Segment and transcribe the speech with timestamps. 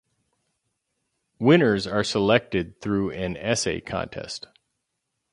[1.37, 4.47] Winners are selected through an essay contest.